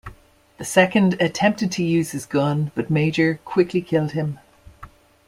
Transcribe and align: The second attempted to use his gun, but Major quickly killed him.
The 0.57 0.65
second 0.65 1.15
attempted 1.21 1.71
to 1.73 1.83
use 1.83 2.09
his 2.09 2.25
gun, 2.25 2.71
but 2.73 2.89
Major 2.89 3.39
quickly 3.45 3.81
killed 3.83 4.13
him. 4.13 4.39